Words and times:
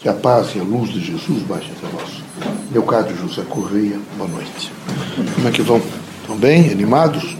Que 0.00 0.08
a 0.08 0.14
paz 0.14 0.56
e 0.56 0.58
a 0.58 0.62
luz 0.62 0.90
de 0.90 0.98
Jesus 0.98 1.42
baixe 1.42 1.70
até 1.72 1.86
nós. 1.92 2.86
Caro 2.86 3.14
José 3.14 3.42
Correia, 3.42 4.00
boa 4.16 4.30
noite. 4.30 4.72
Como 5.34 5.46
é 5.46 5.50
que 5.50 5.60
vão? 5.60 5.82
Estão 6.22 6.38
bem? 6.38 6.70
Animados? 6.70 7.36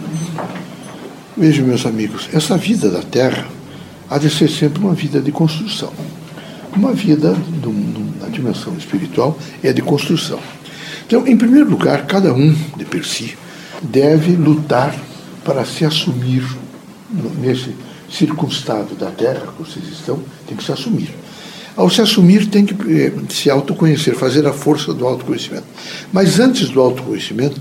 Vejam, 1.34 1.66
meus 1.66 1.86
amigos, 1.86 2.28
essa 2.34 2.58
vida 2.58 2.90
da 2.90 3.00
Terra 3.00 3.48
há 4.10 4.18
de 4.18 4.28
ser 4.28 4.50
sempre 4.50 4.78
uma 4.78 4.92
vida 4.92 5.22
de 5.22 5.32
construção. 5.32 5.90
Uma 6.76 6.92
vida 6.92 7.34
na 8.20 8.28
dimensão 8.28 8.76
espiritual 8.76 9.38
é 9.62 9.72
de 9.72 9.80
construção. 9.80 10.38
Então, 11.06 11.26
em 11.26 11.38
primeiro 11.38 11.70
lugar, 11.70 12.04
cada 12.04 12.34
um 12.34 12.54
de 12.76 12.84
per 12.84 13.06
si 13.06 13.38
deve 13.80 14.36
lutar 14.36 14.94
para 15.46 15.64
se 15.64 15.86
assumir 15.86 16.44
nesse 17.40 17.74
circunstado 18.10 18.94
da 18.96 19.10
Terra 19.10 19.46
que 19.46 19.62
vocês 19.62 19.88
estão, 19.88 20.22
tem 20.46 20.58
que 20.58 20.62
se 20.62 20.72
assumir. 20.72 21.08
Ao 21.76 21.88
se 21.88 22.00
assumir, 22.00 22.46
tem 22.46 22.64
que 22.64 22.74
eh, 22.92 23.12
se 23.28 23.48
autoconhecer, 23.48 24.14
fazer 24.14 24.46
a 24.46 24.52
força 24.52 24.92
do 24.92 25.06
autoconhecimento. 25.06 25.64
Mas 26.12 26.40
antes 26.40 26.68
do 26.68 26.80
autoconhecimento, 26.80 27.60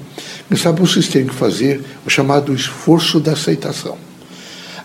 sabe, 0.57 0.81
vocês 0.81 1.07
têm 1.07 1.25
que 1.25 1.33
fazer 1.33 1.83
o 2.05 2.09
chamado 2.09 2.53
esforço 2.53 3.19
da 3.19 3.33
aceitação. 3.33 3.97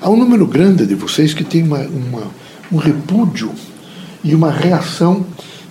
Há 0.01 0.11
um 0.11 0.17
número 0.17 0.47
grande 0.47 0.87
de 0.87 0.95
vocês 0.95 1.33
que 1.33 1.43
tem 1.43 1.63
uma, 1.63 1.81
uma, 1.81 2.31
um 2.71 2.77
repúdio 2.77 3.53
e 4.23 4.35
uma 4.35 4.51
reação 4.51 5.25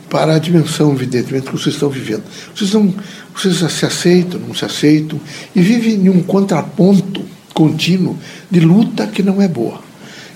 para 0.09 0.35
a 0.35 0.39
dimensão, 0.39 0.91
evidentemente, 0.93 1.47
que 1.47 1.51
vocês 1.51 1.75
estão 1.75 1.89
vivendo. 1.89 2.23
Vocês, 2.55 2.73
não, 2.73 2.93
vocês 3.35 3.71
se 3.71 3.85
aceitam, 3.85 4.39
não 4.39 4.53
se 4.53 4.65
aceitam, 4.65 5.19
e 5.55 5.61
vivem 5.61 5.93
em 5.95 6.09
um 6.09 6.21
contraponto 6.21 7.23
contínuo 7.53 8.17
de 8.49 8.59
luta 8.59 9.07
que 9.07 9.23
não 9.23 9.41
é 9.41 9.47
boa. 9.47 9.79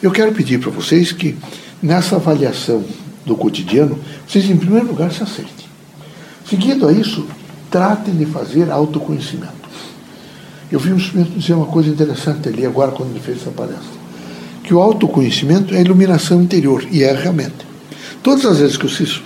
Eu 0.02 0.12
quero 0.12 0.32
pedir 0.32 0.60
para 0.60 0.72
vocês 0.72 1.12
que, 1.12 1.36
nessa 1.82 2.16
avaliação 2.16 2.84
do 3.28 3.36
cotidiano, 3.36 4.00
vocês, 4.26 4.50
em 4.50 4.58
primeiro 4.58 4.88
lugar, 4.88 5.12
se 5.12 5.22
aceitem. 5.22 5.68
Seguido 6.50 6.88
a 6.88 6.94
isso, 6.94 7.28
tratem 7.70 8.16
de 8.16 8.26
fazer 8.26 8.72
autoconhecimento. 8.72 9.68
Eu 10.72 10.80
vi 10.80 10.92
um 10.92 10.96
instrumento 10.96 11.38
dizer 11.38 11.54
uma 11.54 11.66
coisa 11.66 11.90
interessante 11.90 12.48
ali, 12.48 12.66
agora, 12.66 12.92
quando 12.92 13.12
ele 13.12 13.20
fez 13.20 13.42
essa 13.42 13.52
palestra: 13.52 13.98
que 14.64 14.74
o 14.74 14.80
autoconhecimento 14.80 15.74
é 15.76 15.78
a 15.78 15.82
iluminação 15.82 16.42
interior, 16.42 16.86
e 16.90 17.04
é 17.04 17.14
realmente. 17.14 17.68
Todas 18.24 18.46
as 18.46 18.60
vezes 18.60 18.78
que 18.78 18.88
vocês 18.88 19.22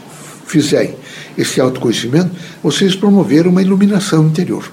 fizerem 0.46 0.96
esse 1.38 1.62
autoconhecimento, 1.62 2.32
vocês 2.62 2.96
promoveram 2.96 3.52
uma 3.52 3.62
iluminação 3.62 4.28
interior. 4.28 4.70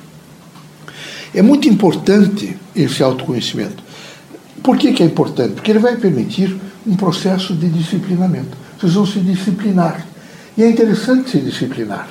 É 1.35 1.43
muito 1.43 1.69
importante 1.69 2.57
esse 2.75 3.03
autoconhecimento. 3.03 3.83
Por 4.63 4.77
que, 4.77 4.93
que 4.93 5.03
é 5.03 5.07
importante? 5.07 5.55
Porque 5.55 5.71
ele 5.71 5.79
vai 5.79 5.97
permitir 5.97 6.57
um 6.87 6.97
processo 6.97 7.55
de 7.55 7.69
disciplinamento. 7.69 8.57
Vão 8.81 9.07
se 9.07 9.21
disciplinar. 9.21 10.07
E 10.57 10.63
é 10.63 10.69
interessante 10.69 11.31
se 11.31 11.39
disciplinar. 11.39 12.09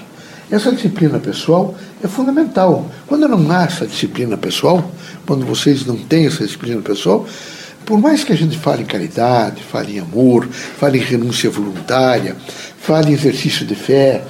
Essa 0.49 0.71
disciplina 0.71 1.19
pessoal 1.19 1.75
é 2.01 2.07
fundamental. 2.07 2.89
Quando 3.05 3.27
não 3.27 3.51
há 3.51 3.63
essa 3.63 3.85
disciplina 3.85 4.37
pessoal, 4.37 4.91
quando 5.25 5.45
vocês 5.45 5.85
não 5.85 5.97
têm 5.97 6.27
essa 6.27 6.45
disciplina 6.45 6.81
pessoal, 6.81 7.25
por 7.85 7.99
mais 7.99 8.23
que 8.23 8.31
a 8.31 8.35
gente 8.35 8.57
fale 8.57 8.83
em 8.83 8.85
caridade, 8.85 9.61
fale 9.63 9.97
em 9.97 9.99
amor, 9.99 10.47
fale 10.47 10.97
em 10.99 11.01
renúncia 11.01 11.49
voluntária, 11.49 12.35
fale 12.79 13.11
em 13.11 13.13
exercício 13.13 13.65
de 13.65 13.75
fé, 13.75 14.23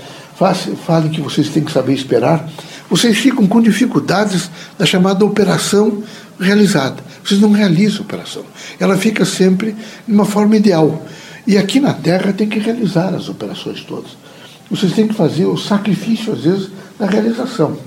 fale 0.85 1.09
que 1.09 1.21
vocês 1.21 1.49
têm 1.49 1.63
que 1.63 1.71
saber 1.71 1.93
esperar, 1.93 2.47
vocês 2.89 3.17
ficam 3.17 3.45
com 3.47 3.61
dificuldades 3.61 4.49
da 4.77 4.85
chamada 4.85 5.25
operação 5.25 6.03
realizada. 6.39 7.03
Vocês 7.23 7.41
não 7.41 7.51
realizam 7.51 7.99
a 7.99 8.01
operação. 8.01 8.43
Ela 8.79 8.97
fica 8.97 9.25
sempre 9.25 9.75
de 10.07 10.13
uma 10.13 10.25
forma 10.25 10.55
ideal. 10.55 11.05
E 11.47 11.57
aqui 11.57 11.79
na 11.79 11.93
Terra 11.93 12.33
tem 12.33 12.47
que 12.47 12.59
realizar 12.59 13.15
as 13.15 13.29
operações 13.29 13.81
todas. 13.81 14.11
Vocês 14.69 14.93
têm 14.93 15.07
que 15.07 15.13
fazer 15.13 15.45
o 15.45 15.57
sacrifício, 15.57 16.33
às 16.33 16.41
vezes, 16.41 16.69
da 16.99 17.07
realização. 17.07 17.77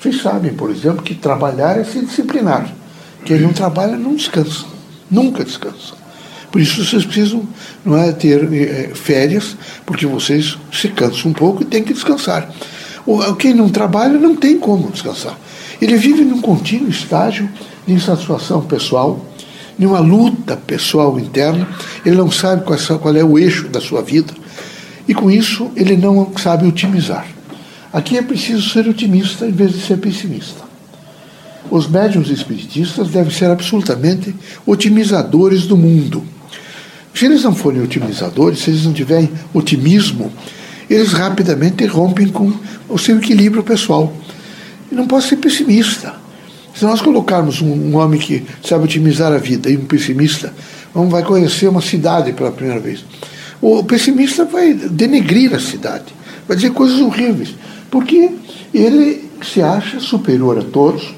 Vocês 0.00 0.22
sabem, 0.22 0.54
por 0.54 0.70
exemplo, 0.70 1.02
que 1.02 1.14
trabalhar 1.14 1.76
é 1.76 1.84
se 1.84 2.00
disciplinar. 2.00 2.72
Quem 3.24 3.40
não 3.40 3.52
trabalha 3.52 3.96
não 3.96 4.14
descansa 4.14 4.78
nunca 5.10 5.44
descansam. 5.44 5.96
Por 6.50 6.60
isso 6.60 6.84
vocês 6.84 7.04
precisam 7.04 7.46
não 7.84 7.96
é, 7.96 8.12
ter 8.12 8.52
é, 8.52 8.94
férias, 8.94 9.56
porque 9.84 10.06
vocês 10.06 10.56
se 10.72 10.88
cansam 10.88 11.30
um 11.30 11.34
pouco 11.34 11.62
e 11.62 11.66
têm 11.66 11.82
que 11.82 11.92
descansar. 11.92 12.50
Quem 13.38 13.54
não 13.54 13.68
trabalha 13.68 14.18
não 14.18 14.36
tem 14.36 14.58
como 14.58 14.90
descansar. 14.90 15.36
Ele 15.80 15.96
vive 15.96 16.24
num 16.24 16.40
contínuo 16.40 16.88
estágio 16.88 17.48
de 17.86 17.94
insatisfação 17.94 18.62
pessoal, 18.62 19.24
de 19.78 19.86
uma 19.86 20.00
luta 20.00 20.56
pessoal 20.56 21.18
interna, 21.20 21.68
ele 22.04 22.16
não 22.16 22.30
sabe 22.30 22.64
qual 22.64 22.78
é, 22.78 22.98
qual 22.98 23.16
é 23.16 23.24
o 23.24 23.38
eixo 23.38 23.68
da 23.68 23.80
sua 23.80 24.02
vida, 24.02 24.32
e 25.06 25.14
com 25.14 25.30
isso 25.30 25.70
ele 25.76 25.96
não 25.96 26.32
sabe 26.36 26.66
otimizar. 26.66 27.26
Aqui 27.92 28.18
é 28.18 28.22
preciso 28.22 28.68
ser 28.68 28.88
otimista 28.88 29.46
em 29.46 29.52
vez 29.52 29.72
de 29.72 29.80
ser 29.80 29.98
pessimista. 29.98 30.68
Os 31.70 31.88
médiums 31.88 32.28
espiritistas 32.28 33.08
devem 33.08 33.32
ser 33.32 33.50
absolutamente 33.50 34.34
otimizadores 34.66 35.66
do 35.66 35.76
mundo. 35.76 36.22
Se 37.14 37.26
eles 37.26 37.42
não 37.42 37.54
forem 37.54 37.82
otimizadores, 37.82 38.60
se 38.60 38.70
eles 38.70 38.84
não 38.84 38.92
tiverem 38.92 39.30
otimismo, 39.52 40.32
eles 40.88 41.12
rapidamente 41.12 41.84
rompem 41.86 42.28
com 42.28 42.52
o 42.88 42.98
seu 42.98 43.18
equilíbrio 43.18 43.62
pessoal. 43.62 44.12
E 44.90 44.94
não 44.94 45.06
posso 45.06 45.28
ser 45.28 45.36
pessimista. 45.36 46.14
Se 46.78 46.84
nós 46.84 47.00
colocarmos 47.00 47.60
um, 47.60 47.96
homem 47.96 48.20
que 48.20 48.46
sabe 48.62 48.84
otimizar 48.84 49.32
a 49.32 49.38
vida 49.38 49.68
e 49.68 49.76
um 49.76 49.84
pessimista, 49.84 50.54
vamos, 50.94 51.10
vai 51.10 51.24
conhecer 51.24 51.66
uma 51.66 51.82
cidade 51.82 52.32
pela 52.32 52.52
primeira 52.52 52.78
vez. 52.78 53.04
O 53.60 53.82
pessimista 53.82 54.44
vai 54.44 54.72
denegrir 54.72 55.52
a 55.56 55.58
cidade, 55.58 56.04
vai 56.46 56.56
dizer 56.56 56.70
coisas 56.70 57.00
horríveis, 57.00 57.56
porque 57.90 58.30
ele 58.72 59.28
se 59.42 59.60
acha 59.60 59.98
superior 59.98 60.56
a 60.56 60.62
todos, 60.62 61.12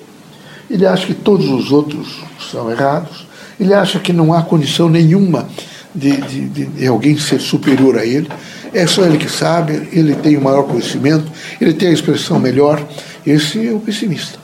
ele 0.70 0.86
acha 0.86 1.04
que 1.04 1.12
todos 1.12 1.46
os 1.50 1.70
outros 1.70 2.22
são 2.50 2.70
errados, 2.70 3.26
ele 3.60 3.74
acha 3.74 3.98
que 3.98 4.14
não 4.14 4.32
há 4.32 4.40
condição 4.40 4.88
nenhuma 4.88 5.46
de, 5.94 6.16
de, 6.22 6.64
de, 6.64 6.86
alguém 6.86 7.18
ser 7.18 7.38
superior 7.38 7.98
a 7.98 8.06
ele, 8.06 8.30
é 8.72 8.86
só 8.86 9.04
ele 9.04 9.18
que 9.18 9.30
sabe, 9.30 9.90
ele 9.92 10.14
tem 10.14 10.38
o 10.38 10.40
maior 10.40 10.62
conhecimento, 10.62 11.30
ele 11.60 11.74
tem 11.74 11.88
a 11.88 11.92
expressão 11.92 12.38
melhor. 12.38 12.82
Esse 13.26 13.68
é 13.68 13.72
o 13.72 13.80
pessimista. 13.80 14.38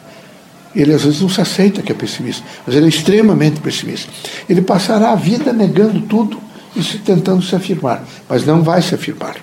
Ele 0.77 0.93
às 0.93 1.03
vezes 1.03 1.23
não 1.23 1.29
se 1.29 1.41
aceita 1.41 1.81
que 1.81 1.91
é 1.91 1.95
pessimista, 1.95 2.45
mas 2.67 2.77
ele 2.77 2.85
é 2.85 2.89
extremamente 2.89 3.61
pessimista. 3.61 4.13
Ele 4.49 4.61
passará 4.61 5.11
a 5.11 5.17
vida 5.17 5.53
negando 5.53 6.03
tudo 6.03 6.39
e 6.77 6.83
se, 6.83 6.99
tentando 6.99 7.43
se 7.43 7.57
afirmar, 7.57 8.05
mas 8.29 8.45
não 8.45 8.63
vai 8.63 8.83
se 8.83 8.95
afirmar. 8.95 9.37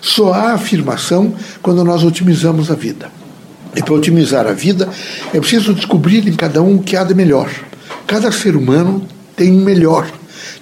Só 0.00 0.32
há 0.32 0.52
afirmação 0.54 1.34
quando 1.60 1.84
nós 1.84 2.02
otimizamos 2.02 2.70
a 2.70 2.74
vida. 2.74 3.10
E 3.76 3.82
para 3.82 3.94
otimizar 3.94 4.46
a 4.46 4.52
vida, 4.52 4.88
é 5.32 5.38
preciso 5.38 5.74
descobrir 5.74 6.26
em 6.26 6.32
cada 6.32 6.62
um 6.62 6.76
o 6.76 6.82
que 6.82 6.96
há 6.96 7.04
de 7.04 7.14
melhor. 7.14 7.50
Cada 8.06 8.32
ser 8.32 8.56
humano 8.56 9.06
tem 9.36 9.52
um 9.52 9.62
melhor, 9.62 10.10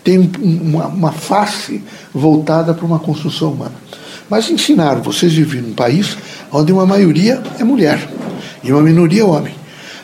tem 0.02 0.30
uma, 0.40 0.88
uma 0.88 1.12
face 1.12 1.82
voltada 2.12 2.74
para 2.74 2.84
uma 2.84 2.98
construção 2.98 3.52
humana. 3.52 3.74
Mas 4.28 4.50
ensinaram, 4.50 5.00
vocês 5.02 5.32
vivem 5.32 5.62
num 5.62 5.72
país 5.72 6.18
onde 6.50 6.72
uma 6.72 6.84
maioria 6.84 7.40
é 7.58 7.64
mulher 7.64 8.08
e 8.62 8.72
uma 8.72 8.82
minoria 8.82 9.22
é 9.22 9.24
homem. 9.24 9.54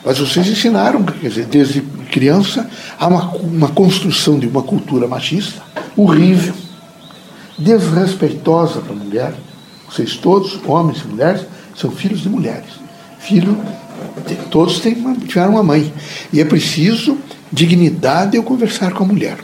Mas 0.04 0.18
vocês 0.18 0.48
ensinaram, 0.48 1.02
quer 1.04 1.28
dizer, 1.28 1.46
desde 1.46 1.80
criança, 2.10 2.68
há 2.98 3.06
uma, 3.06 3.30
uma 3.36 3.68
construção 3.68 4.38
de 4.38 4.46
uma 4.46 4.62
cultura 4.62 5.06
machista 5.06 5.62
horrível, 5.96 6.54
desrespeitosa 7.58 8.80
para 8.80 8.92
a 8.92 8.96
mulher. 8.96 9.34
Vocês 9.88 10.16
todos, 10.16 10.58
homens 10.66 11.02
e 11.02 11.06
mulheres, 11.06 11.46
são 11.76 11.90
filhos 11.90 12.20
de 12.22 12.28
mulheres 12.28 12.82
filho, 13.22 13.56
todos 14.50 14.80
têm 14.80 14.94
uma, 14.94 15.14
tiveram 15.14 15.52
uma 15.52 15.62
mãe. 15.62 15.92
E 16.32 16.40
é 16.40 16.44
preciso 16.44 17.16
dignidade 17.52 18.36
ao 18.36 18.42
conversar 18.42 18.92
com 18.92 19.04
a 19.04 19.06
mulher. 19.06 19.38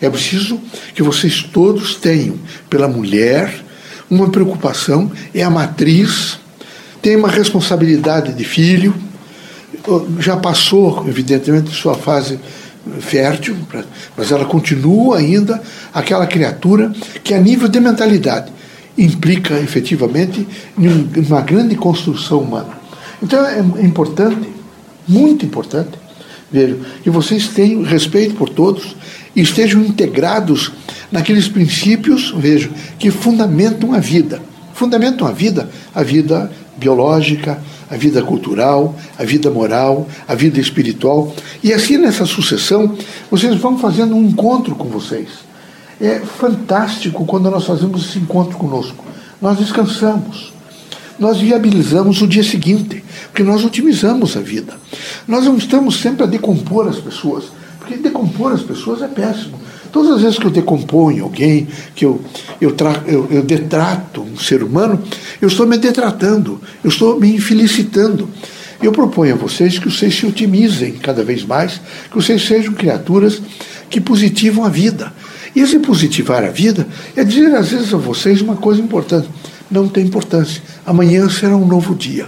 É 0.00 0.08
preciso 0.08 0.60
que 0.94 1.02
vocês 1.02 1.42
todos 1.42 1.96
tenham 1.96 2.36
pela 2.70 2.86
mulher 2.86 3.62
uma 4.08 4.28
preocupação, 4.28 5.10
é 5.34 5.42
a 5.42 5.50
matriz, 5.50 6.38
tem 7.02 7.16
uma 7.16 7.28
responsabilidade 7.28 8.32
de 8.32 8.44
filho, 8.44 8.94
já 10.18 10.36
passou, 10.36 11.04
evidentemente, 11.08 11.70
sua 11.70 11.94
fase 11.94 12.38
fértil, 13.00 13.56
mas 14.16 14.30
ela 14.30 14.44
continua 14.44 15.18
ainda 15.18 15.60
aquela 15.92 16.26
criatura 16.26 16.92
que, 17.22 17.34
a 17.34 17.40
nível 17.40 17.68
de 17.68 17.80
mentalidade, 17.80 18.52
implica 18.96 19.58
efetivamente 19.60 20.46
em 20.78 20.88
uma 21.20 21.40
grande 21.40 21.74
construção 21.74 22.40
humana. 22.40 22.78
Então 23.22 23.44
é 23.46 23.60
importante, 23.84 24.48
muito 25.06 25.44
importante, 25.44 25.98
vejo, 26.50 26.78
que 27.02 27.10
vocês 27.10 27.48
tenham 27.48 27.82
respeito 27.82 28.34
por 28.34 28.48
todos 28.48 28.96
e 29.34 29.42
estejam 29.42 29.82
integrados 29.82 30.72
naqueles 31.10 31.48
princípios, 31.48 32.32
vejo, 32.36 32.70
que 32.98 33.10
fundamentam 33.10 33.92
a 33.92 33.98
vida. 33.98 34.40
Fundamentam 34.74 35.26
a 35.26 35.32
vida, 35.32 35.68
a 35.94 36.02
vida 36.02 36.50
biológica, 36.76 37.58
a 37.90 37.96
vida 37.96 38.22
cultural, 38.22 38.94
a 39.18 39.24
vida 39.24 39.50
moral, 39.50 40.06
a 40.26 40.34
vida 40.34 40.60
espiritual. 40.60 41.34
E 41.62 41.72
assim 41.72 41.96
nessa 41.96 42.26
sucessão, 42.26 42.96
vocês 43.30 43.54
vão 43.56 43.78
fazendo 43.78 44.14
um 44.14 44.24
encontro 44.24 44.74
com 44.74 44.88
vocês. 44.88 45.28
É 46.00 46.20
fantástico 46.20 47.24
quando 47.24 47.50
nós 47.50 47.64
fazemos 47.64 48.08
esse 48.08 48.18
encontro 48.18 48.56
conosco. 48.56 49.04
nós 49.40 49.58
descansamos. 49.58 50.52
Nós 51.18 51.38
viabilizamos 51.38 52.20
o 52.20 52.26
dia 52.26 52.42
seguinte, 52.42 53.02
porque 53.28 53.42
nós 53.42 53.64
otimizamos 53.64 54.36
a 54.36 54.40
vida. 54.40 54.74
Nós 55.26 55.44
não 55.46 55.56
estamos 55.56 55.98
sempre 56.00 56.24
a 56.24 56.26
decompor 56.26 56.86
as 56.88 56.98
pessoas, 56.98 57.44
porque 57.78 57.96
decompor 57.96 58.52
as 58.52 58.62
pessoas 58.62 59.00
é 59.00 59.08
péssimo. 59.08 59.58
Todas 59.96 60.16
as 60.16 60.20
vezes 60.20 60.38
que 60.38 60.44
eu 60.44 60.50
decomponho 60.50 61.24
alguém, 61.24 61.66
que 61.94 62.04
eu, 62.04 62.20
eu, 62.60 62.72
tra, 62.72 63.02
eu, 63.06 63.26
eu 63.30 63.42
detrato 63.42 64.20
um 64.20 64.36
ser 64.36 64.62
humano, 64.62 65.02
eu 65.40 65.48
estou 65.48 65.66
me 65.66 65.78
detratando, 65.78 66.60
eu 66.84 66.90
estou 66.90 67.18
me 67.18 67.34
infelicitando. 67.34 68.28
Eu 68.82 68.92
proponho 68.92 69.32
a 69.32 69.38
vocês 69.38 69.78
que 69.78 69.90
vocês 69.90 70.14
se 70.14 70.26
otimizem 70.26 70.92
cada 70.92 71.24
vez 71.24 71.46
mais, 71.46 71.80
que 72.10 72.14
vocês 72.14 72.46
sejam 72.46 72.74
criaturas 72.74 73.40
que 73.88 73.98
positivam 73.98 74.66
a 74.66 74.68
vida. 74.68 75.10
E 75.54 75.60
esse 75.60 75.78
positivar 75.78 76.44
a 76.44 76.50
vida 76.50 76.86
é 77.16 77.24
dizer 77.24 77.54
às 77.54 77.70
vezes 77.70 77.94
a 77.94 77.96
vocês 77.96 78.42
uma 78.42 78.56
coisa 78.56 78.82
importante. 78.82 79.30
Não 79.70 79.88
tem 79.88 80.04
importância. 80.04 80.62
Amanhã 80.84 81.26
será 81.30 81.56
um 81.56 81.66
novo 81.66 81.94
dia. 81.94 82.26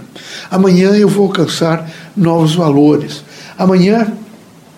Amanhã 0.49 0.95
eu 0.95 1.07
vou 1.07 1.27
alcançar 1.27 1.87
novos 2.17 2.55
valores. 2.55 3.23
Amanhã 3.59 4.11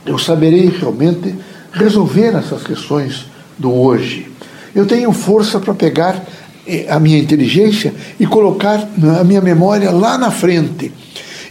eu 0.06 0.18
saberei 0.18 0.68
realmente 0.68 1.34
resolver 1.72 2.36
essas 2.36 2.64
questões 2.64 3.26
do 3.58 3.74
hoje. 3.74 4.32
Eu 4.74 4.86
tenho 4.86 5.12
força 5.12 5.60
para 5.60 5.74
pegar 5.74 6.24
eh, 6.66 6.86
a 6.90 7.00
minha 7.00 7.20
inteligência 7.20 7.94
e 8.20 8.26
colocar 8.26 8.88
a 9.20 9.24
minha 9.24 9.42
memória 9.42 9.92
lá 9.92 10.18
na 10.18 10.32
frente 10.32 10.92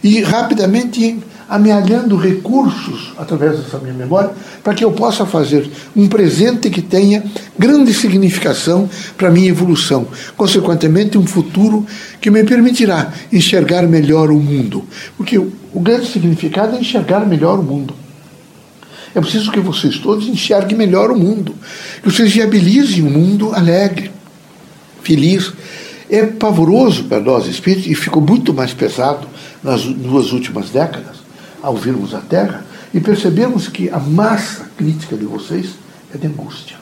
e 0.03 0.21
rapidamente 0.23 1.19
amealhando 1.51 2.17
recursos 2.17 3.13
através 3.19 3.59
dessa 3.59 3.79
minha 3.79 3.93
memória 3.93 4.31
para 4.63 4.73
que 4.73 4.85
eu 4.85 4.93
possa 4.93 5.27
fazer 5.27 5.69
um 5.97 6.07
presente 6.07 6.71
que 6.71 6.81
tenha 6.81 7.25
grande 7.59 7.93
significação 7.93 8.89
para 9.19 9.29
a 9.29 9.31
minha 9.33 9.49
evolução. 9.49 10.07
Consequentemente, 10.37 11.19
um 11.19 11.27
futuro 11.27 11.85
que 12.21 12.31
me 12.31 12.45
permitirá 12.45 13.13
enxergar 13.33 13.83
melhor 13.83 14.31
o 14.31 14.39
mundo. 14.39 14.85
Porque 15.17 15.37
o, 15.37 15.53
o 15.75 15.81
grande 15.81 16.07
significado 16.07 16.77
é 16.77 16.81
enxergar 16.81 17.27
melhor 17.27 17.59
o 17.59 17.65
mundo. 17.65 17.95
É 19.15 19.21
preciso 19.21 19.51
que 19.51 19.61
vocês 19.61 19.99
todos 19.99 20.29
enxerguem 20.29 20.77
melhor 20.77 21.11
o 21.11 21.19
mundo, 21.19 21.55
que 22.03 22.11
vocês 22.11 22.33
viabilizem 22.33 23.03
um 23.03 23.11
mundo 23.11 23.53
alegre, 23.53 24.11
feliz. 25.03 25.53
É 26.09 26.27
pavoroso 26.27 27.05
para 27.05 27.21
nós 27.21 27.47
espíritos 27.47 27.91
e 27.91 27.95
ficou 27.95 28.21
muito 28.23 28.53
mais 28.53 28.73
pesado 28.73 29.29
nas 29.63 29.85
duas 29.85 30.33
últimas 30.33 30.71
décadas, 30.71 31.17
ao 31.63 31.77
virmos 31.77 32.15
a 32.15 32.21
Terra, 32.21 32.65
e 32.93 33.01
percebemos 33.01 33.69
que 33.69 33.89
a 33.91 33.99
massa 33.99 34.69
crítica 34.77 35.17
de 35.17 35.25
vocês 35.25 35.71
é 36.13 36.19
de 36.19 36.27
angústia. 36.27 36.77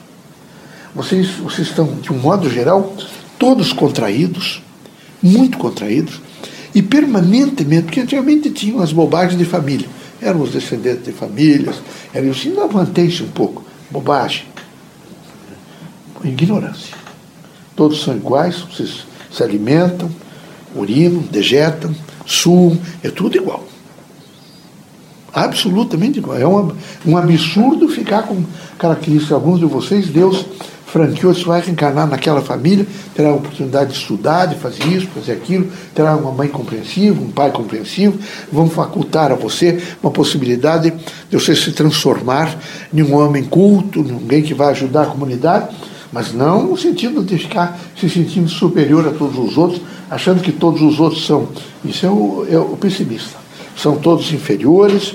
Vocês, 0.95 1.29
vocês 1.35 1.67
estão, 1.67 1.85
de 2.01 2.11
um 2.11 2.17
modo 2.17 2.49
geral, 2.49 2.95
todos 3.37 3.71
contraídos, 3.71 4.63
muito 5.21 5.57
contraídos, 5.57 6.19
e 6.73 6.81
permanentemente, 6.81 7.83
porque 7.83 8.01
antigamente 8.01 8.49
tinham 8.49 8.81
as 8.81 8.91
bobagens 8.91 9.37
de 9.37 9.45
família, 9.45 9.87
eram 10.21 10.41
os 10.41 10.51
descendentes 10.51 11.05
de 11.05 11.11
famílias, 11.11 11.77
eram 12.13 12.31
assim, 12.31 12.53
mantém-se 12.71 13.23
um 13.23 13.29
pouco, 13.29 13.63
bobagem, 13.89 14.45
ignorância. 16.23 16.95
Todos 17.75 18.03
são 18.03 18.15
iguais, 18.15 18.59
vocês 18.59 19.05
se 19.31 19.43
alimentam, 19.43 20.09
urinam, 20.75 21.21
dejetam, 21.21 21.95
suam, 22.25 22.77
é 23.03 23.09
tudo 23.09 23.37
igual. 23.37 23.63
Absolutamente 25.33 26.19
igual. 26.19 26.37
É 26.37 26.47
um, 26.47 26.75
um 27.05 27.17
absurdo 27.17 27.87
ficar 27.87 28.23
com 28.23 28.43
características. 28.77 29.31
Alguns 29.31 29.59
de 29.59 29.65
vocês, 29.65 30.09
Deus 30.09 30.45
franqueou, 30.91 31.33
você 31.33 31.43
vai 31.43 31.61
reencarnar 31.61 32.07
naquela 32.07 32.41
família, 32.41 32.85
terá 33.15 33.29
a 33.29 33.33
oportunidade 33.33 33.91
de 33.91 33.97
estudar, 33.97 34.47
de 34.47 34.55
fazer 34.55 34.85
isso, 34.87 35.07
fazer 35.07 35.33
aquilo, 35.33 35.67
terá 35.93 36.15
uma 36.15 36.31
mãe 36.31 36.47
compreensiva, 36.47 37.21
um 37.21 37.31
pai 37.31 37.51
compreensivo, 37.51 38.17
vão 38.51 38.69
facultar 38.69 39.31
a 39.31 39.35
você 39.35 39.81
uma 40.01 40.11
possibilidade 40.11 40.91
de 41.29 41.37
você 41.37 41.55
se 41.55 41.71
transformar 41.71 42.55
em 42.93 43.03
um 43.03 43.15
homem 43.15 43.43
culto, 43.43 43.99
em 43.99 44.11
alguém 44.11 44.41
que 44.41 44.53
vai 44.53 44.71
ajudar 44.71 45.03
a 45.03 45.07
comunidade, 45.07 45.75
mas 46.11 46.33
não 46.33 46.63
no 46.63 46.77
sentido 46.77 47.23
de 47.23 47.37
ficar 47.37 47.79
se 47.99 48.09
sentindo 48.09 48.49
superior 48.49 49.07
a 49.07 49.11
todos 49.11 49.37
os 49.37 49.57
outros, 49.57 49.81
achando 50.09 50.41
que 50.41 50.51
todos 50.51 50.81
os 50.81 50.99
outros 50.99 51.25
são. 51.25 51.49
Isso 51.85 52.05
é 52.05 52.09
o, 52.09 52.47
é 52.49 52.57
o 52.57 52.75
pessimista. 52.75 53.37
São 53.77 53.97
todos 53.97 54.33
inferiores, 54.33 55.13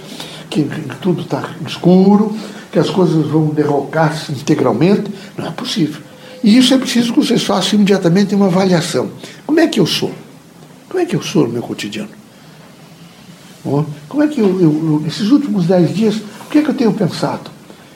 que 0.48 0.62
tudo 1.00 1.22
está 1.22 1.50
escuro, 1.66 2.34
que 2.74 2.78
as 2.80 2.90
coisas 2.90 3.24
vão 3.26 3.46
derrocar-se 3.46 4.32
integralmente. 4.32 5.04
Não 5.38 5.46
é 5.46 5.50
possível. 5.52 6.02
E 6.42 6.58
isso 6.58 6.74
é 6.74 6.78
preciso 6.78 7.12
que 7.12 7.20
vocês 7.20 7.44
façam 7.44 7.76
imediatamente 7.76 8.34
uma 8.34 8.46
avaliação. 8.46 9.10
Como 9.46 9.60
é 9.60 9.68
que 9.68 9.78
eu 9.78 9.86
sou? 9.86 10.12
Como 10.88 11.00
é 11.00 11.06
que 11.06 11.14
eu 11.14 11.22
sou 11.22 11.46
no 11.46 11.52
meu 11.52 11.62
cotidiano? 11.62 12.10
Como 13.62 14.22
é 14.24 14.26
que 14.26 14.40
eu, 14.40 14.60
eu, 14.60 15.00
nesses 15.04 15.30
últimos 15.30 15.66
dez 15.66 15.94
dias, 15.94 16.16
o 16.16 16.50
que 16.50 16.58
é 16.58 16.62
que 16.62 16.68
eu 16.68 16.74
tenho 16.74 16.92
pensado? 16.92 17.48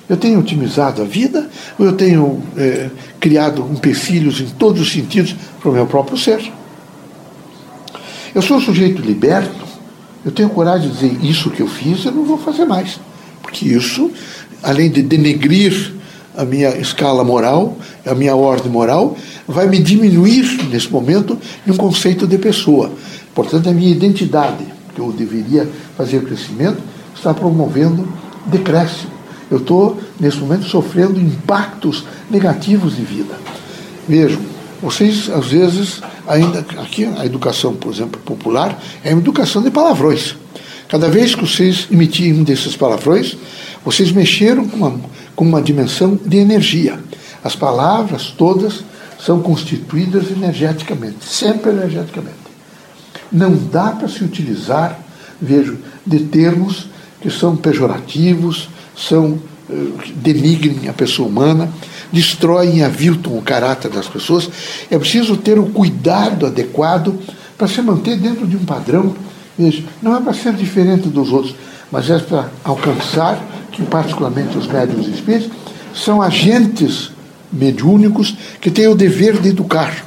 Eu 0.09 0.17
tenho 0.17 0.39
otimizado 0.39 1.03
a 1.03 1.05
vida 1.05 1.51
ou 1.77 1.85
eu 1.85 1.93
tenho 1.95 2.41
é, 2.57 2.89
criado 3.19 3.69
empecilhos 3.73 4.41
em 4.41 4.47
todos 4.47 4.81
os 4.81 4.93
sentidos 4.93 5.35
para 5.61 5.71
o 5.71 5.75
meu 5.75 5.87
próprio 5.87 6.17
ser? 6.17 6.53
Eu 8.33 8.41
sou 8.43 8.59
um 8.59 8.61
sujeito 8.61 9.03
liberto, 9.03 9.67
eu 10.25 10.31
tenho 10.31 10.49
coragem 10.49 10.89
de 10.89 10.95
dizer 10.95 11.25
isso 11.25 11.51
que 11.51 11.63
eu 11.63 11.67
fiz, 11.67 12.05
eu 12.05 12.13
não 12.13 12.25
vou 12.25 12.39
fazer 12.39 12.65
mais. 12.65 13.01
Porque 13.49 13.67
isso, 13.67 14.11
além 14.63 14.91
de 14.91 15.03
denegrir 15.03 15.93
a 16.37 16.45
minha 16.45 16.71
escala 16.77 17.25
moral, 17.25 17.77
a 18.07 18.15
minha 18.15 18.37
ordem 18.37 18.71
moral, 18.71 19.17
vai 19.47 19.67
me 19.67 19.79
diminuir 19.79 20.69
nesse 20.71 20.91
momento 20.91 21.37
em 21.67 21.73
um 21.73 21.77
conceito 21.77 22.27
de 22.27 22.39
pessoa. 22.39 22.93
Portanto, 23.35 23.69
a 23.69 23.73
minha 23.73 23.91
identidade, 23.91 24.65
que 24.95 25.01
eu 25.01 25.11
deveria 25.13 25.69
fazer 25.97 26.23
crescimento, 26.23 26.81
está 27.15 27.35
promovendo 27.35 28.09
decréscimo. 28.47 29.11
Eu 29.51 29.59
estou, 29.59 29.99
nesse 30.21 30.39
momento, 30.39 30.65
sofrendo 30.65 31.19
impactos 31.19 32.05
negativos 32.31 32.97
de 32.97 33.03
vida. 33.03 33.35
Vejam, 34.07 34.41
vocês, 34.81 35.29
às 35.31 35.47
vezes, 35.47 36.01
ainda. 36.27 36.61
Aqui, 36.81 37.05
a 37.05 37.25
educação, 37.25 37.75
por 37.75 37.93
exemplo, 37.93 38.21
popular, 38.21 38.81
é 39.03 39.13
uma 39.13 39.21
educação 39.21 39.63
de 39.63 39.71
palavrões. 39.71 40.37
Cada 40.89 41.09
vez 41.09 41.35
que 41.35 41.41
vocês 41.41 41.87
emitirem 41.91 42.41
um 42.41 42.45
desses 42.45 42.77
palavrões, 42.77 43.37
vocês 43.89 44.13
mexeram 44.13 44.69
com 44.69 44.77
uma, 44.77 45.01
com 45.35 45.45
uma 45.47 45.63
dimensão 45.63 46.15
de 46.15 46.37
energia. 46.37 47.01
As 47.43 47.57
palavras 47.57 48.35
todas 48.37 48.85
são 49.19 49.41
constituídas 49.41 50.31
energeticamente, 50.31 51.25
sempre 51.25 51.71
energeticamente. 51.71 52.37
Não 53.33 53.55
dá 53.55 53.93
para 53.93 54.07
se 54.07 54.23
utilizar, 54.23 54.99
vejo, 55.41 55.79
de 56.05 56.19
termos 56.21 56.91
que 57.19 57.31
são 57.31 57.57
pejorativos, 57.57 58.69
são 58.95 59.39
eh, 59.71 59.75
denigrem 60.17 60.87
a 60.89 60.93
pessoa 60.93 61.27
humana 61.27 61.73
destroem, 62.13 62.85
aviltam 62.85 63.39
o 63.39 63.43
caráter 63.43 63.91
das 63.91 64.07
pessoas. 64.07 64.51
É 64.91 64.99
preciso 64.99 65.35
ter 65.35 65.59
o 65.59 65.65
cuidado 65.71 66.45
adequado 66.45 67.19
para 67.57 67.67
se 67.67 67.81
manter 67.81 68.19
dentro 68.19 68.47
de 68.47 68.55
um 68.55 68.67
padrão. 68.67 69.15
Veja, 69.59 69.83
não 70.03 70.15
é 70.15 70.21
para 70.21 70.35
ser 70.35 70.53
diferente 70.53 71.09
dos 71.09 71.33
outros, 71.33 71.57
mas 71.91 72.11
é 72.11 72.19
para 72.19 72.51
alcançar 72.63 73.43
que, 73.79 73.85
particularmente 73.85 74.59
os 74.59 74.67
médios 74.67 75.07
espíritos, 75.07 75.51
são 75.95 76.21
agentes 76.21 77.13
mediúnicos 77.53 78.37
que 78.61 78.71
têm 78.73 78.89
o 78.89 78.95
dever 78.95 79.41
de 79.41 79.51
educar, 79.51 80.05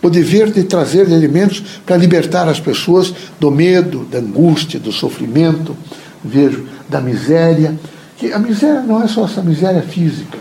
o 0.00 0.08
dever 0.08 0.52
de 0.52 0.62
trazer 0.62 1.10
elementos 1.10 1.60
para 1.84 1.96
libertar 1.96 2.48
as 2.48 2.60
pessoas 2.60 3.12
do 3.40 3.50
medo, 3.50 4.06
da 4.10 4.18
angústia, 4.18 4.78
do 4.78 4.92
sofrimento, 4.92 5.76
vejo, 6.24 6.66
da 6.88 7.00
miséria. 7.00 7.76
Que 8.16 8.32
a 8.32 8.38
miséria 8.38 8.80
não 8.80 9.02
é 9.02 9.08
só 9.08 9.24
essa 9.24 9.42
miséria 9.42 9.82
física 9.82 10.38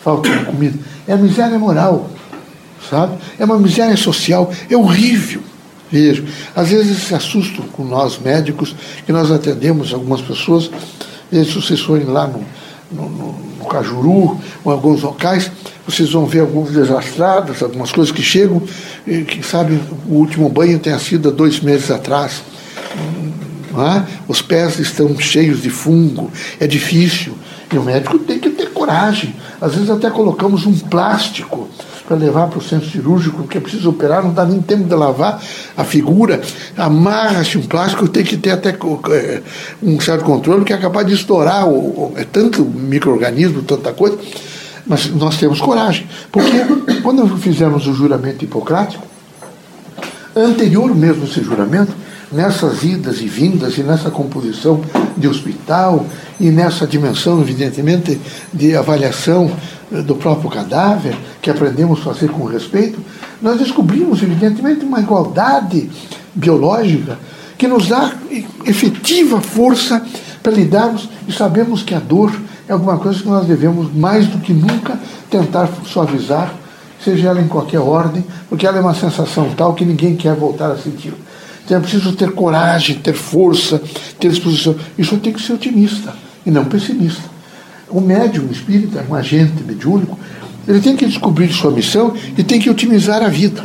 falta 0.00 0.30
de 0.30 0.44
comida. 0.44 0.78
É 1.06 1.16
miséria 1.16 1.58
moral, 1.58 2.08
sabe? 2.88 3.18
É 3.38 3.44
uma 3.44 3.58
miséria 3.58 3.96
social, 3.96 4.50
é 4.70 4.76
horrível. 4.76 5.42
Vejo. 5.90 6.24
Às 6.54 6.68
vezes 6.68 6.98
se 6.98 7.14
assustam 7.14 7.64
com 7.66 7.82
nós 7.82 8.18
médicos, 8.18 8.74
que 9.04 9.12
nós 9.12 9.30
atendemos 9.30 9.92
algumas 9.92 10.20
pessoas, 10.20 10.70
se 11.30 11.54
vocês 11.54 11.80
forem 11.80 12.06
lá 12.06 12.26
no, 12.26 12.44
no, 12.90 13.08
no, 13.08 13.32
no 13.58 13.64
Cajuru, 13.66 14.38
em 14.64 14.70
alguns 14.70 15.02
locais, 15.02 15.50
vocês 15.86 16.10
vão 16.12 16.26
ver 16.26 16.40
alguns 16.40 16.70
desastrados, 16.70 17.62
algumas 17.62 17.90
coisas 17.90 18.12
que 18.12 18.22
chegam, 18.22 18.62
e, 19.06 19.22
que 19.22 19.42
sabe, 19.42 19.80
o 20.06 20.14
último 20.14 20.48
banho 20.48 20.78
tenha 20.78 20.98
sido 20.98 21.30
há 21.30 21.32
dois 21.32 21.60
meses 21.60 21.90
atrás. 21.90 22.42
É? 23.74 24.02
Os 24.26 24.42
pés 24.42 24.78
estão 24.78 25.18
cheios 25.18 25.62
de 25.62 25.70
fungo, 25.70 26.30
é 26.58 26.66
difícil. 26.66 27.34
E 27.72 27.78
o 27.78 27.82
médico 27.82 28.18
tem 28.18 28.38
que 28.38 28.50
ter 28.50 28.70
coragem. 28.70 29.34
Às 29.60 29.74
vezes 29.74 29.90
até 29.90 30.10
colocamos 30.10 30.66
um 30.66 30.72
plástico 30.72 31.57
para 32.08 32.16
levar 32.16 32.48
para 32.48 32.58
o 32.58 32.62
centro 32.62 32.88
cirúrgico, 32.88 33.42
porque 33.42 33.58
é 33.58 33.60
preciso 33.60 33.90
operar, 33.90 34.22
não 34.22 34.32
dá 34.32 34.46
nem 34.46 34.62
tempo 34.62 34.84
de 34.84 34.94
lavar 34.94 35.38
a 35.76 35.84
figura, 35.84 36.40
amarra-se 36.74 37.58
um 37.58 37.62
plástico, 37.66 38.08
tem 38.08 38.24
que 38.24 38.38
ter 38.38 38.52
até 38.52 38.70
é, 38.70 39.42
um 39.82 40.00
certo 40.00 40.24
controle, 40.24 40.64
que 40.64 40.72
é 40.72 40.78
capaz 40.78 41.06
de 41.06 41.12
estourar, 41.12 41.68
o, 41.68 42.14
é 42.16 42.24
tanto 42.24 42.64
microorganismo, 42.64 43.62
tanta 43.62 43.92
coisa. 43.92 44.18
Mas 44.86 45.06
nós 45.10 45.36
temos 45.36 45.60
coragem. 45.60 46.08
Porque 46.32 46.64
quando 47.02 47.28
fizemos 47.36 47.86
o 47.86 47.92
juramento 47.92 48.42
hipocrático, 48.42 49.06
anterior 50.34 50.94
mesmo 50.94 51.24
a 51.24 51.26
esse 51.26 51.42
juramento, 51.42 51.92
nessas 52.30 52.82
idas 52.82 53.20
e 53.20 53.26
vindas 53.26 53.76
e 53.78 53.82
nessa 53.82 54.10
composição 54.10 54.80
de 55.16 55.28
hospital 55.28 56.06
e 56.38 56.50
nessa 56.50 56.86
dimensão, 56.86 57.40
evidentemente, 57.40 58.20
de 58.52 58.76
avaliação 58.76 59.50
eh, 59.50 59.77
do 59.90 60.14
próprio 60.16 60.50
cadáver, 60.50 61.16
que 61.40 61.50
aprendemos 61.50 62.00
a 62.00 62.04
fazer 62.04 62.30
com 62.30 62.44
respeito, 62.44 63.00
nós 63.40 63.58
descobrimos, 63.58 64.22
evidentemente, 64.22 64.84
uma 64.84 65.00
igualdade 65.00 65.90
biológica 66.34 67.18
que 67.56 67.66
nos 67.66 67.88
dá 67.88 68.12
efetiva 68.64 69.40
força 69.40 70.04
para 70.42 70.52
lidarmos 70.52 71.08
e 71.26 71.32
sabemos 71.32 71.82
que 71.82 71.94
a 71.94 71.98
dor 71.98 72.32
é 72.68 72.72
alguma 72.72 72.98
coisa 72.98 73.20
que 73.20 73.28
nós 73.28 73.46
devemos, 73.46 73.92
mais 73.94 74.26
do 74.26 74.38
que 74.38 74.52
nunca, 74.52 74.98
tentar 75.30 75.68
suavizar, 75.86 76.54
seja 77.02 77.28
ela 77.28 77.40
em 77.40 77.48
qualquer 77.48 77.80
ordem, 77.80 78.24
porque 78.48 78.66
ela 78.66 78.78
é 78.78 78.80
uma 78.80 78.94
sensação 78.94 79.50
tal 79.56 79.74
que 79.74 79.84
ninguém 79.84 80.14
quer 80.14 80.34
voltar 80.34 80.70
a 80.70 80.76
sentir. 80.76 81.14
Então 81.64 81.76
é 81.76 81.80
preciso 81.80 82.12
ter 82.12 82.32
coragem, 82.32 82.98
ter 82.98 83.14
força, 83.14 83.80
ter 84.18 84.30
disposição. 84.30 84.74
Isso 84.96 85.16
tem 85.18 85.32
que 85.32 85.42
ser 85.42 85.54
otimista 85.54 86.14
e 86.46 86.50
não 86.50 86.64
pessimista. 86.64 87.37
O 87.90 88.00
médium 88.00 88.48
espírita, 88.50 89.04
um 89.08 89.14
agente 89.14 89.62
mediúnico, 89.64 90.18
ele 90.66 90.80
tem 90.80 90.94
que 90.94 91.06
descobrir 91.06 91.52
sua 91.52 91.70
missão 91.70 92.14
e 92.36 92.44
tem 92.44 92.60
que 92.60 92.68
otimizar 92.68 93.22
a 93.22 93.28
vida. 93.28 93.62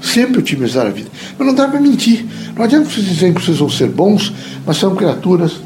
Sempre 0.00 0.38
otimizar 0.38 0.86
a 0.86 0.90
vida. 0.90 1.10
Mas 1.38 1.46
não 1.46 1.54
dá 1.54 1.68
para 1.68 1.80
mentir. 1.80 2.24
Não 2.54 2.64
adianta 2.64 2.88
vocês 2.88 3.06
dizerem 3.06 3.34
que 3.34 3.42
vocês 3.42 3.58
vão 3.58 3.68
ser 3.68 3.88
bons, 3.88 4.32
mas 4.64 4.76
são 4.78 4.94
criaturas 4.94 5.60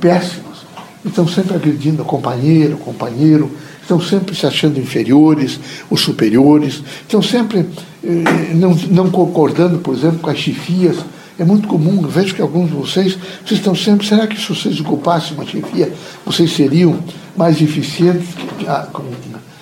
péssimas. 0.00 0.62
Estão 1.04 1.26
sempre 1.26 1.54
agredindo 1.54 2.02
o 2.02 2.04
companheiro, 2.04 2.74
o 2.74 2.78
companheiro, 2.78 3.50
estão 3.80 4.00
sempre 4.00 4.34
se 4.34 4.46
achando 4.46 4.78
inferiores 4.78 5.58
ou 5.90 5.96
superiores, 5.96 6.82
estão 7.02 7.20
sempre 7.20 7.66
eh, 8.04 8.54
não, 8.54 8.74
não 8.90 9.10
concordando, 9.10 9.78
por 9.78 9.94
exemplo, 9.94 10.18
com 10.18 10.30
as 10.30 10.38
chifias 10.38 10.96
é 11.38 11.44
muito 11.44 11.66
comum, 11.66 12.02
vejo 12.02 12.34
que 12.34 12.42
alguns 12.42 12.68
de 12.68 12.76
vocês, 12.76 13.18
vocês 13.44 13.58
estão 13.58 13.74
sempre, 13.74 14.06
será 14.06 14.26
que 14.26 14.38
se 14.38 14.48
vocês 14.48 14.78
ocupassem 14.80 15.34
uma 15.34 15.46
chefia, 15.46 15.92
vocês 16.24 16.52
seriam 16.52 16.98
mais 17.36 17.60
eficientes 17.60 18.28
que, 18.34 18.64
com, 18.92 19.04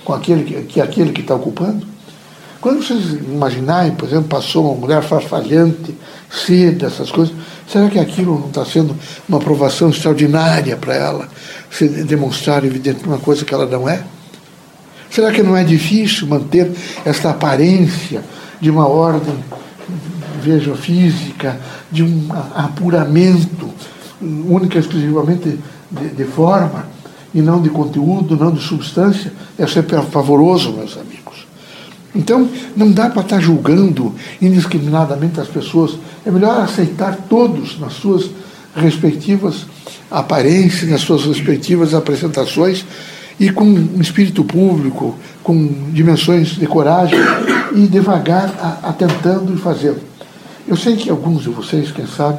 com 0.04 0.12
aquele 0.12 0.44
que, 0.44 0.62
que 0.62 0.80
aquele 0.80 1.12
que 1.12 1.20
está 1.20 1.34
ocupando? 1.34 1.86
Quando 2.60 2.82
vocês 2.82 3.14
imaginarem, 3.14 3.92
por 3.92 4.06
exemplo, 4.06 4.28
passou 4.28 4.70
uma 4.70 4.80
mulher 4.80 5.02
farfalhante, 5.02 5.96
cedo, 6.30 6.84
essas 6.84 7.10
coisas, 7.10 7.34
será 7.66 7.88
que 7.88 7.98
aquilo 7.98 8.38
não 8.38 8.48
está 8.48 8.64
sendo 8.66 8.94
uma 9.26 9.38
aprovação 9.38 9.88
extraordinária 9.88 10.76
para 10.76 10.94
ela 10.94 11.28
se 11.70 11.88
demonstrar, 11.88 12.64
evidentemente, 12.64 13.08
uma 13.08 13.18
coisa 13.18 13.44
que 13.44 13.54
ela 13.54 13.64
não 13.64 13.88
é? 13.88 14.02
Será 15.10 15.32
que 15.32 15.42
não 15.42 15.56
é 15.56 15.64
difícil 15.64 16.26
manter 16.26 16.70
essa 17.04 17.30
aparência 17.30 18.22
de 18.60 18.70
uma 18.70 18.86
ordem 18.86 19.34
veja, 20.40 20.74
física, 20.74 21.58
de 21.90 22.02
um 22.02 22.28
apuramento 22.54 23.70
única 24.20 24.76
e 24.76 24.80
exclusivamente 24.80 25.58
de, 25.90 26.08
de, 26.08 26.24
forma 26.24 26.86
e 27.34 27.40
não 27.40 27.60
de 27.60 27.70
conteúdo, 27.70 28.36
não 28.36 28.52
de 28.52 28.60
substância, 28.60 29.32
é 29.58 29.66
sempre 29.66 30.00
pavoroso, 30.02 30.72
meus 30.72 30.96
amigos. 30.96 31.46
Então, 32.14 32.48
não 32.76 32.90
dá 32.90 33.08
para 33.08 33.22
estar 33.22 33.40
julgando 33.40 34.14
indiscriminadamente 34.42 35.40
as 35.40 35.48
pessoas. 35.48 35.96
É 36.26 36.30
melhor 36.30 36.60
aceitar 36.60 37.16
todos 37.28 37.78
nas 37.78 37.92
suas 37.92 38.30
respectivas 38.74 39.66
aparências, 40.10 40.90
nas 40.90 41.02
suas 41.02 41.24
respectivas 41.24 41.94
apresentações 41.94 42.84
e 43.38 43.50
com 43.50 43.64
um 43.64 44.00
espírito 44.00 44.44
público, 44.44 45.16
com 45.42 45.66
dimensões 45.92 46.48
de 46.48 46.66
coragem 46.66 47.18
e 47.74 47.86
devagar 47.86 48.80
atentando 48.82 49.54
e 49.54 49.56
fazendo. 49.56 50.00
Eu 50.66 50.76
sei 50.76 50.96
que 50.96 51.08
alguns 51.08 51.42
de 51.42 51.48
vocês, 51.48 51.90
quem 51.90 52.06
sabe, 52.06 52.38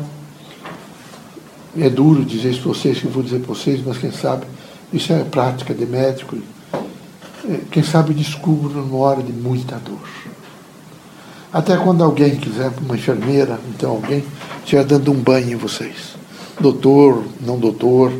é 1.77 1.89
duro 1.89 2.23
dizer 2.23 2.51
isso 2.51 2.61
para 2.61 2.73
vocês, 2.73 2.99
que 2.99 3.05
eu 3.05 3.11
vou 3.11 3.23
dizer 3.23 3.39
para 3.39 3.55
vocês, 3.55 3.81
mas 3.85 3.97
quem 3.97 4.11
sabe, 4.11 4.45
isso 4.93 5.13
é 5.13 5.23
prática 5.23 5.73
de 5.73 5.85
médico. 5.85 6.37
É, 7.49 7.59
quem 7.71 7.83
sabe 7.83 8.13
descubro 8.13 8.69
numa 8.69 8.97
hora 8.97 9.23
de 9.23 9.31
muita 9.31 9.77
dor. 9.77 10.07
Até 11.51 11.75
quando 11.75 12.03
alguém 12.03 12.35
quiser, 12.35 12.71
uma 12.81 12.95
enfermeira, 12.95 13.59
então 13.69 13.91
alguém, 13.91 14.23
estiver 14.63 14.85
dando 14.85 15.11
um 15.11 15.15
banho 15.15 15.51
em 15.51 15.55
vocês. 15.55 16.15
Doutor, 16.59 17.23
não 17.41 17.57
doutor, 17.57 18.11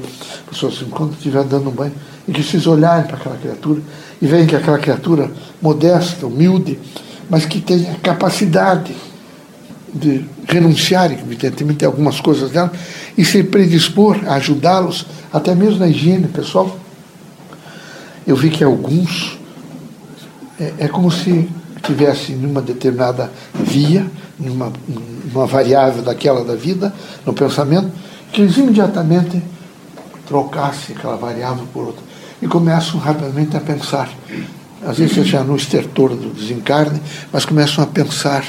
pessoas 0.50 0.76
assim, 0.76 0.90
quando 0.90 1.14
estiver 1.14 1.44
dando 1.44 1.70
um 1.70 1.74
banho, 1.74 1.94
e 2.28 2.32
que 2.32 2.44
vocês 2.44 2.68
olharem 2.68 3.06
para 3.06 3.18
aquela 3.18 3.38
criatura 3.38 3.82
e 4.22 4.28
veem 4.28 4.46
que 4.46 4.56
aquela 4.56 4.78
criatura 4.78 5.32
modesta, 5.62 6.28
humilde, 6.28 6.80
mas 7.30 7.46
que 7.46 7.62
tem 7.62 7.90
a 7.90 7.96
capacidade 7.96 8.94
de 9.94 10.26
renunciarem, 10.48 11.20
evidentemente, 11.20 11.84
a 11.84 11.88
algumas 11.88 12.20
coisas 12.20 12.52
dela, 12.52 12.72
e 13.18 13.26
se 13.26 13.44
predispor 13.44 14.20
a 14.26 14.36
ajudá-los, 14.36 15.06
até 15.32 15.54
mesmo 15.54 15.80
na 15.80 15.88
higiene 15.88 16.28
pessoal. 16.28 16.78
Eu 18.26 18.36
vi 18.36 18.50
que 18.50 18.64
alguns 18.64 19.38
é, 20.60 20.74
é 20.80 20.88
como 20.88 21.12
se 21.12 21.50
tivesse 21.82 22.34
numa 22.34 22.62
determinada 22.62 23.32
via, 23.54 24.06
numa, 24.40 24.72
numa 25.26 25.46
variável 25.46 26.04
daquela 26.04 26.44
da 26.44 26.56
vida, 26.56 26.94
no 27.26 27.34
pensamento, 27.34 27.92
que 28.32 28.42
eles 28.42 28.56
imediatamente 28.58 29.42
trocassem 30.28 30.96
aquela 30.96 31.18
variável 31.18 31.66
por 31.74 31.88
outra 31.88 32.04
e 32.42 32.48
começam 32.48 33.00
rapidamente 33.00 33.56
a 33.58 33.60
pensar. 33.60 34.10
Às 34.86 34.98
vezes 34.98 35.28
já 35.28 35.44
no 35.44 35.56
estertor 35.56 36.16
do 36.16 36.34
desencarne, 36.34 37.00
mas 37.32 37.46
começam 37.46 37.84
a 37.84 37.88
pensar 37.88 38.44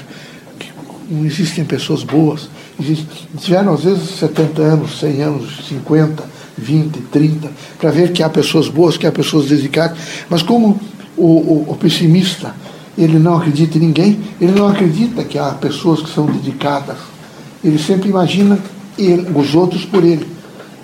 não 1.13 1.25
existem 1.27 1.65
pessoas 1.65 2.03
boas. 2.03 2.49
Existe, 2.81 3.07
tiveram 3.39 3.75
às 3.75 3.85
vezes 3.85 4.19
70 4.19 4.63
anos, 4.63 4.99
100 4.99 5.23
anos, 5.23 5.67
50, 5.69 6.25
20, 6.57 6.99
30, 7.11 7.51
para 7.79 7.91
ver 7.91 8.13
que 8.13 8.23
há 8.23 8.29
pessoas 8.29 8.69
boas, 8.69 8.97
que 8.97 9.07
há 9.07 9.13
pessoas 9.13 9.47
dedicadas. 9.47 9.99
Mas 10.29 10.43
como 10.43 10.81
o, 11.17 11.27
o, 11.27 11.67
o 11.69 11.77
pessimista 11.77 12.55
ele 12.97 13.19
não 13.19 13.37
acredita 13.37 13.79
em 13.79 13.81
ninguém, 13.81 14.21
ele 14.41 14.53
não 14.53 14.69
acredita 14.69 15.25
que 15.25 15.39
há 15.39 15.51
pessoas 15.51 16.03
que 16.03 16.11
são 16.11 16.27
dedicadas. 16.27 16.97
Ele 17.65 17.79
sempre 17.79 18.09
imagina 18.09 18.59
ele, 18.99 19.27
os 19.35 19.55
outros 19.55 19.85
por 19.85 20.05
ele. 20.05 20.27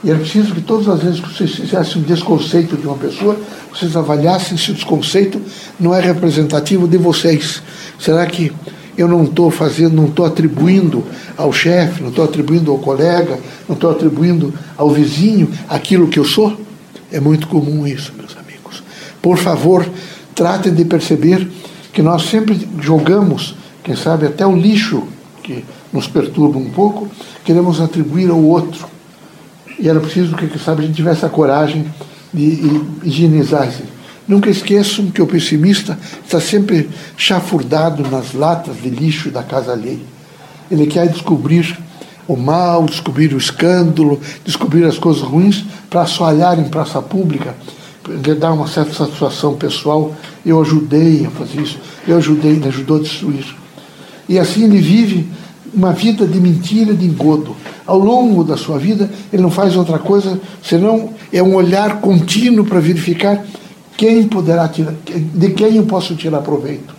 E 0.02 0.10
era 0.10 0.18
preciso 0.18 0.54
que 0.54 0.60
todas 0.60 0.88
as 0.88 1.02
vezes 1.02 1.20
que 1.20 1.28
vocês 1.28 1.54
fizessem 1.54 2.00
um 2.00 2.04
desconceito 2.04 2.76
de 2.76 2.86
uma 2.86 2.96
pessoa, 2.96 3.36
vocês 3.70 3.96
avaliassem 3.96 4.56
se 4.56 4.70
o 4.70 4.74
desconceito 4.74 5.40
não 5.78 5.92
é 5.92 6.00
representativo 6.00 6.86
de 6.86 6.96
vocês. 6.96 7.60
Será 7.98 8.24
que 8.26 8.52
eu 8.98 9.06
não 9.06 9.22
estou 9.22 9.48
fazendo, 9.48 9.94
não 9.94 10.06
estou 10.06 10.26
atribuindo 10.26 11.04
ao 11.36 11.52
chefe, 11.52 12.02
não 12.02 12.10
estou 12.10 12.24
atribuindo 12.24 12.72
ao 12.72 12.78
colega, 12.78 13.38
não 13.68 13.76
estou 13.76 13.92
atribuindo 13.92 14.52
ao 14.76 14.90
vizinho 14.90 15.48
aquilo 15.68 16.08
que 16.08 16.18
eu 16.18 16.24
sou? 16.24 16.60
É 17.12 17.20
muito 17.20 17.46
comum 17.46 17.86
isso, 17.86 18.12
meus 18.16 18.36
amigos. 18.36 18.82
Por 19.22 19.38
favor, 19.38 19.88
tratem 20.34 20.74
de 20.74 20.84
perceber 20.84 21.48
que 21.92 22.02
nós 22.02 22.22
sempre 22.22 22.68
jogamos, 22.80 23.54
quem 23.84 23.94
sabe 23.94 24.26
até 24.26 24.44
o 24.44 24.56
lixo 24.56 25.04
que 25.44 25.64
nos 25.92 26.08
perturba 26.08 26.58
um 26.58 26.70
pouco, 26.70 27.08
queremos 27.44 27.80
atribuir 27.80 28.28
ao 28.30 28.42
outro. 28.42 28.88
E 29.78 29.88
era 29.88 30.00
preciso 30.00 30.34
que, 30.34 30.48
quem 30.48 30.58
sabe, 30.58 30.82
a 30.82 30.86
gente 30.86 30.96
tivesse 30.96 31.24
a 31.24 31.28
coragem 31.28 31.86
de 32.34 32.82
higienizar 33.04 33.68
isso 33.68 33.97
Nunca 34.28 34.50
esqueçam 34.50 35.06
que 35.06 35.22
o 35.22 35.26
pessimista 35.26 35.98
está 36.22 36.38
sempre 36.38 36.90
chafurdado 37.16 38.08
nas 38.10 38.34
latas 38.34 38.76
de 38.76 38.90
lixo 38.90 39.30
da 39.30 39.42
casa 39.42 39.72
alheia. 39.72 39.98
Ele 40.70 40.86
quer 40.86 41.08
descobrir 41.08 41.78
o 42.28 42.36
mal, 42.36 42.84
descobrir 42.84 43.32
o 43.32 43.38
escândalo, 43.38 44.20
descobrir 44.44 44.84
as 44.84 44.98
coisas 44.98 45.22
ruins 45.22 45.64
para 45.88 46.02
assoalhar 46.02 46.58
em 46.58 46.68
praça 46.68 47.00
pública, 47.00 47.54
para 48.02 48.34
dar 48.34 48.52
uma 48.52 48.68
certa 48.68 48.92
satisfação 48.92 49.54
pessoal. 49.54 50.14
Eu 50.44 50.60
ajudei 50.60 51.24
a 51.24 51.30
fazer 51.30 51.62
isso, 51.62 51.78
eu 52.06 52.18
ajudei, 52.18 52.52
ele 52.52 52.68
ajudou 52.68 52.98
a 52.98 53.00
destruir. 53.00 53.46
E 54.28 54.38
assim 54.38 54.64
ele 54.64 54.78
vive 54.78 55.26
uma 55.72 55.94
vida 55.94 56.26
de 56.26 56.38
mentira, 56.38 56.92
de 56.92 57.06
engodo. 57.06 57.56
Ao 57.86 57.98
longo 57.98 58.44
da 58.44 58.58
sua 58.58 58.78
vida, 58.78 59.08
ele 59.32 59.40
não 59.40 59.50
faz 59.50 59.74
outra 59.74 59.98
coisa 59.98 60.38
senão 60.62 61.14
é 61.32 61.42
um 61.42 61.54
olhar 61.54 62.02
contínuo 62.02 62.66
para 62.66 62.78
verificar 62.78 63.42
quem 63.98 64.28
poderá 64.28 64.68
tirar, 64.68 64.94
de 65.34 65.50
quem 65.50 65.74
eu 65.74 65.82
posso 65.82 66.14
tirar 66.14 66.40
proveito? 66.40 66.94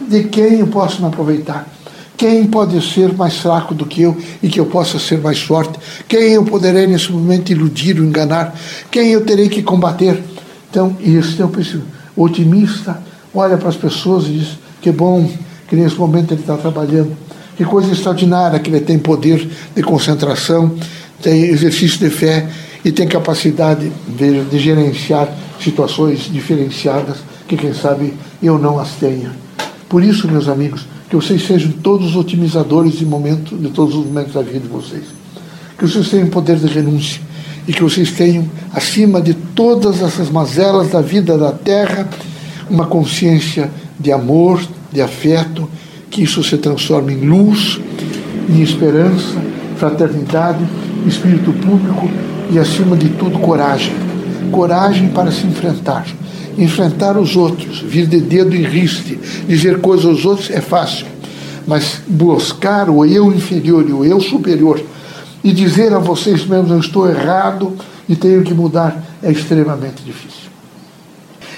De 0.00 0.24
quem 0.24 0.60
eu 0.60 0.66
posso 0.68 1.02
me 1.02 1.08
aproveitar? 1.08 1.68
Quem 2.16 2.46
pode 2.46 2.80
ser 2.82 3.12
mais 3.12 3.36
fraco 3.36 3.74
do 3.74 3.84
que 3.84 4.00
eu 4.00 4.16
e 4.42 4.48
que 4.48 4.58
eu 4.58 4.64
possa 4.64 4.98
ser 4.98 5.18
mais 5.18 5.42
forte? 5.42 5.78
Quem 6.08 6.32
eu 6.32 6.44
poderei 6.44 6.86
nesse 6.86 7.12
momento 7.12 7.52
iludir 7.52 8.00
ou 8.00 8.06
enganar? 8.06 8.58
Quem 8.90 9.10
eu 9.10 9.26
terei 9.26 9.50
que 9.50 9.62
combater? 9.62 10.24
Então, 10.70 10.96
isso 11.00 11.40
é 11.40 11.44
o 11.44 11.50
princípio. 11.50 11.84
O 12.16 12.24
otimista 12.24 12.98
olha 13.34 13.58
para 13.58 13.68
as 13.68 13.76
pessoas 13.76 14.24
e 14.24 14.38
diz: 14.38 14.48
que 14.80 14.90
bom 14.90 15.30
que 15.68 15.76
nesse 15.76 15.96
momento 15.96 16.32
ele 16.32 16.40
está 16.40 16.56
trabalhando. 16.56 17.14
Que 17.58 17.64
coisa 17.64 17.92
extraordinária 17.92 18.58
que 18.58 18.70
ele 18.70 18.80
tem 18.80 18.98
poder 18.98 19.46
de 19.76 19.82
concentração, 19.82 20.74
tem 21.20 21.44
exercício 21.44 21.98
de 21.98 22.08
fé 22.08 22.48
e 22.82 22.90
tem 22.90 23.06
capacidade 23.06 23.92
de, 24.08 24.44
de 24.44 24.58
gerenciar 24.58 25.28
situações 25.60 26.30
diferenciadas 26.30 27.18
que, 27.46 27.56
quem 27.56 27.72
sabe, 27.72 28.14
eu 28.42 28.58
não 28.58 28.78
as 28.78 28.92
tenha. 28.92 29.32
Por 29.88 30.02
isso, 30.02 30.30
meus 30.30 30.48
amigos, 30.48 30.86
que 31.08 31.16
vocês 31.16 31.46
sejam 31.46 31.72
todos 31.72 32.14
otimizadores 32.14 32.98
de, 32.98 33.06
momento, 33.06 33.56
de 33.56 33.70
todos 33.70 33.94
os 33.94 34.04
momentos 34.04 34.34
da 34.34 34.42
vida 34.42 34.60
de 34.60 34.68
vocês. 34.68 35.04
Que 35.78 35.86
vocês 35.86 36.08
tenham 36.10 36.28
poder 36.28 36.56
de 36.56 36.66
renúncia 36.66 37.20
e 37.66 37.72
que 37.72 37.82
vocês 37.82 38.12
tenham, 38.12 38.48
acima 38.72 39.20
de 39.20 39.34
todas 39.34 40.02
essas 40.02 40.30
mazelas 40.30 40.90
da 40.90 41.02
vida 41.02 41.36
da 41.36 41.52
terra, 41.52 42.08
uma 42.68 42.86
consciência 42.86 43.70
de 43.98 44.10
amor, 44.10 44.60
de 44.90 45.02
afeto, 45.02 45.68
que 46.10 46.22
isso 46.22 46.42
se 46.42 46.56
transforme 46.56 47.12
em 47.12 47.26
luz, 47.26 47.78
em 48.48 48.62
esperança, 48.62 49.34
fraternidade, 49.76 50.64
espírito 51.06 51.52
público 51.52 52.08
e, 52.50 52.58
acima 52.58 52.96
de 52.96 53.10
tudo, 53.10 53.38
coragem. 53.38 54.07
Coragem 54.50 55.08
para 55.08 55.30
se 55.30 55.46
enfrentar. 55.46 56.06
Enfrentar 56.56 57.16
os 57.16 57.36
outros, 57.36 57.80
vir 57.80 58.06
de 58.06 58.20
dedo 58.20 58.54
em 58.54 58.64
riste, 58.64 59.18
dizer 59.46 59.80
coisas 59.80 60.06
aos 60.06 60.24
outros 60.24 60.50
é 60.50 60.60
fácil. 60.60 61.06
Mas 61.66 62.00
buscar 62.06 62.90
o 62.90 63.04
eu 63.04 63.32
inferior 63.32 63.88
e 63.88 63.92
o 63.92 64.04
eu 64.04 64.20
superior 64.20 64.82
e 65.42 65.52
dizer 65.52 65.94
a 65.94 65.98
vocês 65.98 66.44
mesmos 66.46 66.70
eu 66.70 66.80
estou 66.80 67.08
errado 67.08 67.76
e 68.08 68.16
tenho 68.16 68.42
que 68.42 68.54
mudar 68.54 69.04
é 69.22 69.30
extremamente 69.30 70.02
difícil. 70.02 70.50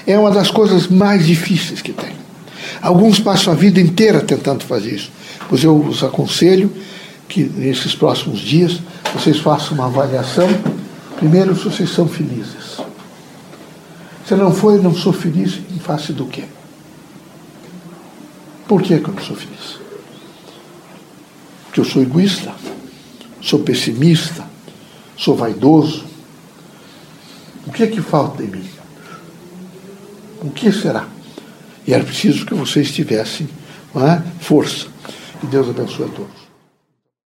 É 0.05 0.17
uma 0.17 0.31
das 0.31 0.51
coisas 0.51 0.87
mais 0.87 1.25
difíceis 1.25 1.81
que 1.81 1.91
tem. 1.91 2.11
Alguns 2.81 3.19
passam 3.19 3.53
a 3.53 3.55
vida 3.55 3.79
inteira 3.79 4.21
tentando 4.21 4.63
fazer 4.63 4.95
isso. 4.95 5.11
Pois 5.47 5.63
eu 5.63 5.75
os 5.77 6.03
aconselho 6.03 6.71
que 7.27 7.43
nesses 7.43 7.95
próximos 7.95 8.39
dias 8.39 8.79
vocês 9.13 9.39
façam 9.39 9.73
uma 9.73 9.85
avaliação. 9.85 10.49
Primeiro, 11.17 11.55
se 11.55 11.65
vocês 11.65 11.89
são 11.89 12.07
felizes. 12.07 12.70
Se 14.31 14.37
não 14.37 14.47
eu 14.47 14.81
não 14.81 14.95
sou 14.95 15.11
feliz 15.11 15.59
em 15.69 15.77
face 15.77 16.13
do 16.13 16.25
quê? 16.25 16.45
Por 18.65 18.81
que, 18.81 18.97
que 18.97 19.09
eu 19.09 19.13
não 19.13 19.21
sou 19.21 19.35
feliz? 19.35 19.77
Porque 21.65 21.81
eu 21.81 21.83
sou 21.83 22.01
egoísta, 22.01 22.55
sou 23.41 23.59
pessimista, 23.59 24.45
sou 25.17 25.35
vaidoso. 25.35 26.05
O 27.67 27.73
que 27.73 27.83
é 27.83 27.87
que 27.87 27.99
falta 27.99 28.41
em 28.41 28.47
mim? 28.47 28.69
O 30.41 30.49
que 30.49 30.71
será? 30.71 31.09
E 31.85 31.93
era 31.93 32.05
preciso 32.05 32.45
que 32.45 32.53
vocês 32.53 32.89
tivessem 32.89 33.49
é? 33.95 34.21
força. 34.39 34.87
Que 35.41 35.47
Deus 35.47 35.67
abençoe 35.67 36.05
a 36.05 36.07
todos. 36.07 36.40